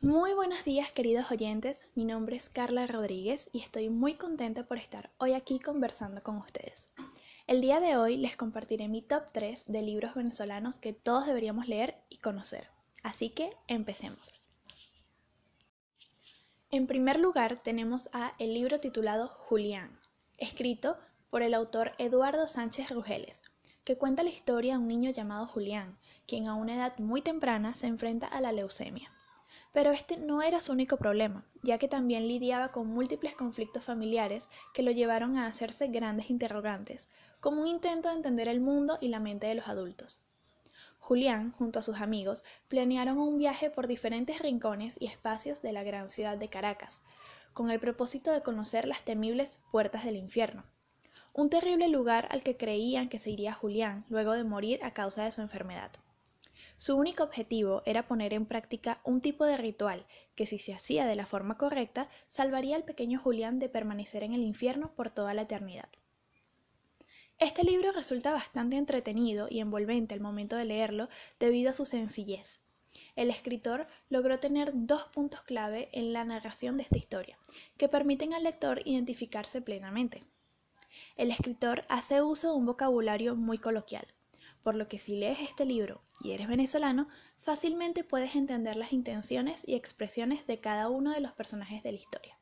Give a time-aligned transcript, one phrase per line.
[0.00, 4.78] Muy buenos días queridos oyentes, mi nombre es Carla Rodríguez y estoy muy contenta por
[4.78, 6.92] estar hoy aquí conversando con ustedes.
[7.48, 11.66] El día de hoy les compartiré mi top 3 de libros venezolanos que todos deberíamos
[11.66, 12.68] leer y conocer.
[13.02, 14.40] Así que empecemos.
[16.70, 19.98] En primer lugar tenemos a el libro titulado Julián,
[20.36, 20.96] escrito
[21.28, 23.42] por el autor Eduardo Sánchez Rugeles,
[23.82, 27.74] que cuenta la historia de un niño llamado Julián, quien a una edad muy temprana
[27.74, 29.10] se enfrenta a la leucemia.
[29.78, 34.48] Pero este no era su único problema, ya que también lidiaba con múltiples conflictos familiares
[34.74, 37.08] que lo llevaron a hacerse grandes interrogantes,
[37.38, 40.20] como un intento de entender el mundo y la mente de los adultos.
[40.98, 45.84] Julián, junto a sus amigos, planearon un viaje por diferentes rincones y espacios de la
[45.84, 47.02] gran ciudad de Caracas,
[47.52, 50.64] con el propósito de conocer las temibles puertas del infierno,
[51.32, 55.22] un terrible lugar al que creían que se iría Julián luego de morir a causa
[55.22, 55.92] de su enfermedad.
[56.78, 60.06] Su único objetivo era poner en práctica un tipo de ritual
[60.36, 64.32] que si se hacía de la forma correcta salvaría al pequeño Julián de permanecer en
[64.32, 65.88] el infierno por toda la eternidad.
[67.40, 71.08] Este libro resulta bastante entretenido y envolvente al momento de leerlo
[71.40, 72.60] debido a su sencillez.
[73.16, 77.38] El escritor logró tener dos puntos clave en la narración de esta historia,
[77.76, 80.22] que permiten al lector identificarse plenamente.
[81.16, 84.06] El escritor hace uso de un vocabulario muy coloquial,
[84.62, 89.66] por lo que si lees este libro y eres venezolano, fácilmente puedes entender las intenciones
[89.66, 92.38] y expresiones de cada uno de los personajes de la historia.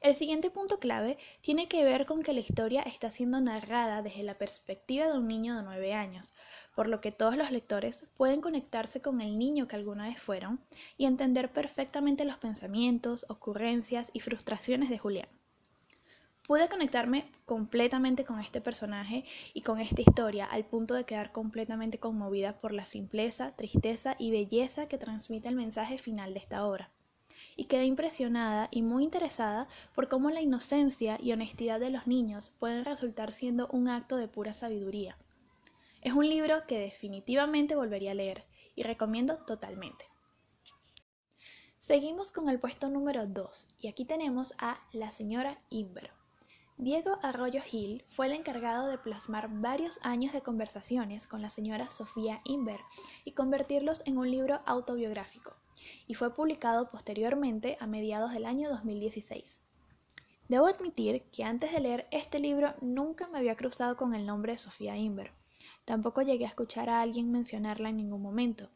[0.00, 4.22] El siguiente punto clave tiene que ver con que la historia está siendo narrada desde
[4.22, 6.34] la perspectiva de un niño de 9 años,
[6.74, 10.60] por lo que todos los lectores pueden conectarse con el niño que alguna vez fueron
[10.96, 15.28] y entender perfectamente los pensamientos, ocurrencias y frustraciones de Julián.
[16.46, 21.98] Pude conectarme completamente con este personaje y con esta historia al punto de quedar completamente
[21.98, 26.92] conmovida por la simpleza, tristeza y belleza que transmite el mensaje final de esta obra.
[27.56, 32.50] Y quedé impresionada y muy interesada por cómo la inocencia y honestidad de los niños
[32.50, 35.18] pueden resultar siendo un acto de pura sabiduría.
[36.00, 38.44] Es un libro que definitivamente volvería a leer
[38.76, 40.04] y recomiendo totalmente.
[41.78, 46.12] Seguimos con el puesto número 2 y aquí tenemos a La señora Inver
[46.78, 51.88] Diego Arroyo Gil fue el encargado de plasmar varios años de conversaciones con la señora
[51.88, 52.80] Sofía Inver
[53.24, 55.56] y convertirlos en un libro autobiográfico,
[56.06, 59.58] y fue publicado posteriormente a mediados del año 2016.
[60.48, 64.52] Debo admitir que antes de leer este libro nunca me había cruzado con el nombre
[64.52, 65.32] de Sofía Inver.
[65.86, 68.68] Tampoco llegué a escuchar a alguien mencionarla en ningún momento,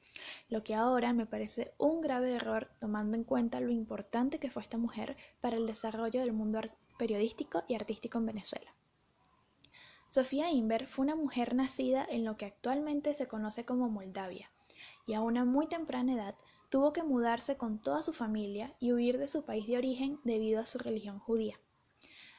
[0.48, 4.62] lo que ahora me parece un grave error tomando en cuenta lo importante que fue
[4.62, 6.60] esta mujer para el desarrollo del mundo
[7.00, 8.74] periodístico y artístico en Venezuela.
[10.10, 14.50] Sofía Inver fue una mujer nacida en lo que actualmente se conoce como Moldavia,
[15.06, 16.34] y a una muy temprana edad
[16.68, 20.60] tuvo que mudarse con toda su familia y huir de su país de origen debido
[20.60, 21.58] a su religión judía.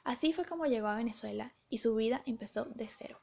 [0.04, 3.20] Así fue como llegó a Venezuela y su vida empezó de cero.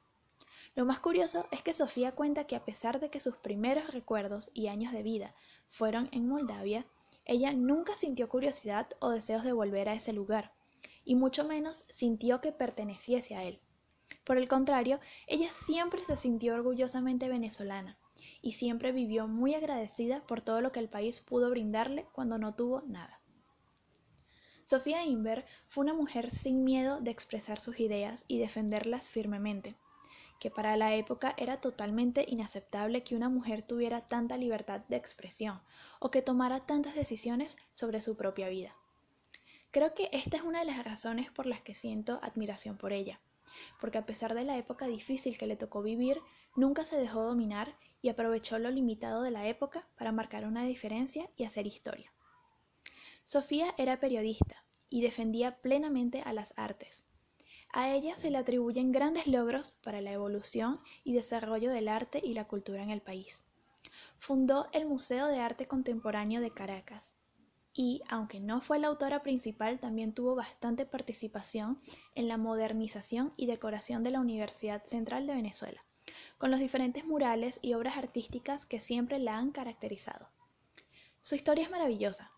[0.75, 4.51] Lo más curioso es que Sofía cuenta que a pesar de que sus primeros recuerdos
[4.55, 5.37] y años de vida
[5.69, 6.85] fueron en Moldavia,
[7.27, 10.58] ella nunca sintió curiosidad o deseos de volver a ese lugar,
[11.09, 13.63] y mucho menos sintió que perteneciese a él.
[14.25, 17.97] Por el contrario, ella siempre se sintió orgullosamente venezolana
[18.43, 22.55] y siempre vivió muy agradecida por todo lo que el país pudo brindarle cuando no
[22.55, 23.23] tuvo nada.
[24.65, 29.77] Sofía Inver fue una mujer sin miedo de expresar sus ideas y defenderlas firmemente,
[30.39, 35.63] que para la época era totalmente inaceptable que una mujer tuviera tanta libertad de expresión
[36.01, 38.77] o que tomara tantas decisiones sobre su propia vida.
[39.71, 43.21] Creo que esta es una de las razones por las que siento admiración por ella,
[43.81, 46.21] porque a pesar de la época difícil que le tocó vivir,
[46.57, 51.29] nunca se dejó dominar y aprovechó lo limitado de la época para marcar una diferencia
[51.37, 52.11] y hacer historia.
[53.25, 57.05] Sofía era periodista y defendía plenamente a las artes.
[57.71, 62.33] A ella se le atribuyen grandes logros para la evolución y desarrollo del arte y
[62.33, 63.45] la cultura en el país.
[64.17, 67.15] Fundó el Museo de Arte Contemporáneo de Caracas,
[67.81, 71.81] y, aunque no fue la autora principal, también tuvo bastante participación
[72.17, 75.85] en la modernización y decoración de la Universidad Central de Venezuela,
[76.39, 80.29] con los diferentes murales y obras artísticas que siempre la han caracterizado.
[81.21, 82.33] Su historia es maravillosa,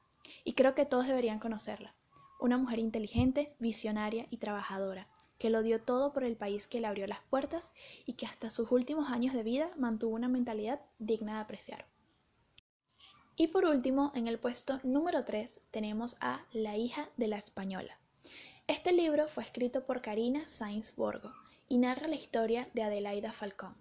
[0.44, 1.94] y creo que todos deberían conocerla.
[2.38, 5.08] Una mujer inteligente, visionaria y trabajadora,
[5.38, 7.72] que lo dio todo por el país que le abrió las puertas
[8.04, 11.86] y que hasta sus últimos años de vida mantuvo una mentalidad digna de apreciar.
[13.40, 17.98] Y por último, en el puesto número 3 tenemos a La hija de la española.
[18.66, 21.32] Este libro fue escrito por Karina Sainz Borgo
[21.66, 23.74] y narra la historia de Adelaida Falcón,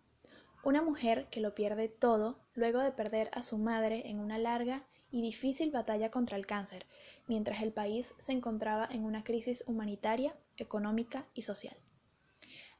[0.64, 4.88] una mujer que lo pierde todo luego de perder a su madre en una larga
[5.12, 6.86] y difícil batalla contra el cáncer,
[7.28, 11.76] mientras el país se encontraba en una crisis humanitaria, económica y social.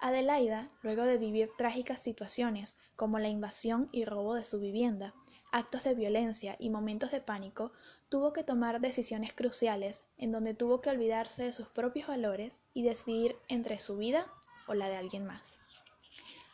[0.02, 5.14] Adelaida, luego de vivir trágicas situaciones como la invasión y robo de su vivienda,
[5.52, 7.72] actos de violencia y momentos de pánico,
[8.10, 12.84] tuvo que tomar decisiones cruciales en donde tuvo que olvidarse de sus propios valores y
[12.84, 14.26] decidir entre su vida
[14.68, 15.60] o la de alguien más.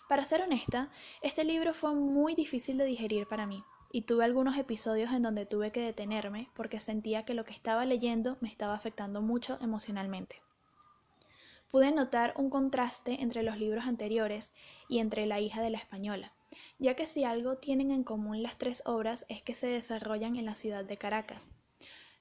[0.08, 4.58] Para ser honesta, este libro fue muy difícil de digerir para mí y tuve algunos
[4.58, 8.76] episodios en donde tuve que detenerme porque sentía que lo que estaba leyendo me estaba
[8.76, 10.42] afectando mucho emocionalmente.
[11.72, 14.54] Pude notar un contraste entre los libros anteriores
[14.88, 16.34] y entre La hija de la española,
[16.80, 20.46] ya que si algo tienen en común las tres obras es que se desarrollan en
[20.46, 21.52] la ciudad de Caracas.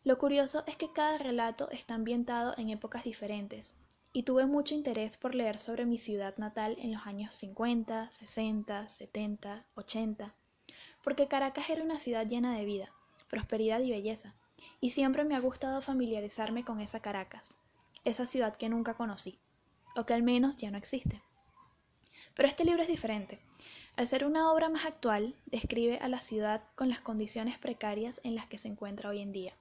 [0.04, 3.76] Lo curioso es que cada relato está ambientado en épocas diferentes,
[4.12, 8.88] y tuve mucho interés por leer sobre mi ciudad natal en los años 50, 60,
[8.88, 10.34] 70, 80,
[11.02, 12.92] porque Caracas era una ciudad llena de vida,
[13.28, 14.34] prosperidad y belleza,
[14.80, 17.56] y siempre me ha gustado familiarizarme con esa Caracas,
[18.04, 19.40] esa ciudad que nunca conocí,
[19.96, 21.20] o que al menos ya no existe.
[22.34, 23.40] Pero este libro es diferente.
[23.96, 28.34] Al ser una obra más actual, describe a la ciudad con las condiciones precarias en
[28.34, 29.56] las que se encuentra hoy en día.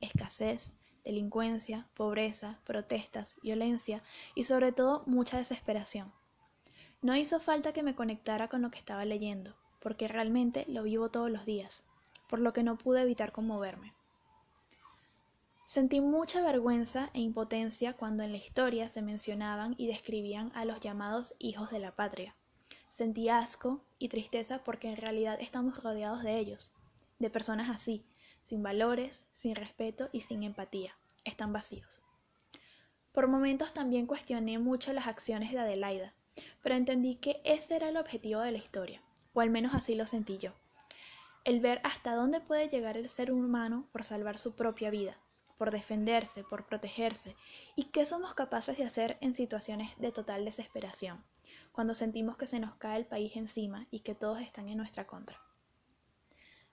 [0.00, 0.72] Escasez,
[1.04, 4.02] delincuencia, pobreza, protestas, violencia
[4.34, 6.14] y sobre todo mucha desesperación.
[7.02, 11.10] No hizo falta que me conectara con lo que estaba leyendo, porque realmente lo vivo
[11.10, 11.84] todos los días,
[12.26, 13.92] por lo que no pude evitar conmoverme.
[15.66, 20.80] Sentí mucha vergüenza e impotencia cuando en la historia se mencionaban y describían a los
[20.80, 22.34] llamados hijos de la patria
[22.94, 26.72] Sentí asco y tristeza porque en realidad estamos rodeados de ellos,
[27.18, 28.06] de personas así,
[28.44, 30.96] sin valores, sin respeto y sin empatía.
[31.24, 32.02] Están vacíos.
[33.10, 36.14] Por momentos también cuestioné mucho las acciones de Adelaida,
[36.62, 39.02] pero entendí que ese era el objetivo de la historia,
[39.32, 40.52] o al menos así lo sentí yo.
[41.42, 45.18] El ver hasta dónde puede llegar el ser humano por salvar su propia vida,
[45.58, 47.34] por defenderse, por protegerse,
[47.74, 51.24] y qué somos capaces de hacer en situaciones de total desesperación
[51.74, 55.08] cuando sentimos que se nos cae el país encima y que todos están en nuestra
[55.08, 55.40] contra.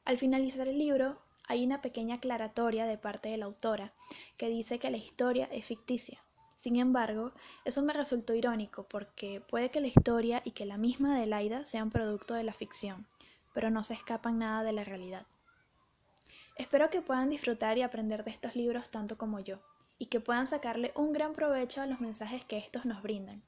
[0.06, 3.94] Al finalizar el libro, hay una pequeña aclaratoria de parte de la autora
[4.38, 6.24] que dice que la historia es ficticia.
[6.56, 7.32] Sin embargo,
[7.66, 11.90] eso me resultó irónico porque puede que la historia y que la misma Adelaida sean
[11.90, 13.08] producto de la ficción,
[13.56, 15.26] pero no se escapan nada de la realidad.
[16.58, 19.58] Espero que puedan disfrutar y aprender de estos libros tanto como yo,
[19.98, 23.42] y que puedan sacarle un gran provecho a los mensajes que estos nos brindan.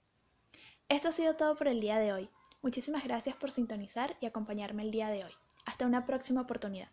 [0.94, 2.30] Esto ha sido todo por el día de hoy.
[2.62, 5.31] Muchísimas gracias por sintonizar y acompañarme el día de hoy.
[5.66, 6.88] Hasta una próxima oportunidad.